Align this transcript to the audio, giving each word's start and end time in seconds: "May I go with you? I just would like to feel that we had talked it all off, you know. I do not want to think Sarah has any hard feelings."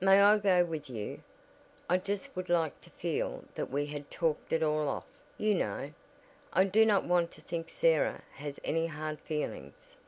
"May 0.00 0.22
I 0.22 0.38
go 0.38 0.64
with 0.64 0.88
you? 0.88 1.22
I 1.86 1.98
just 1.98 2.34
would 2.34 2.48
like 2.48 2.80
to 2.80 2.88
feel 2.88 3.44
that 3.56 3.68
we 3.70 3.84
had 3.84 4.10
talked 4.10 4.54
it 4.54 4.62
all 4.62 4.88
off, 4.88 5.04
you 5.36 5.54
know. 5.54 5.90
I 6.54 6.64
do 6.64 6.86
not 6.86 7.04
want 7.04 7.30
to 7.32 7.42
think 7.42 7.68
Sarah 7.68 8.22
has 8.36 8.58
any 8.64 8.86
hard 8.86 9.20
feelings." 9.20 9.98